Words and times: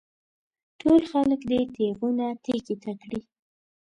ټول 0.79 1.01
خلک 1.11 1.41
دې 1.49 1.59
تېغونه 1.75 2.27
تېکې 2.43 2.75
ته 2.83 2.91
کړي. 3.01 3.19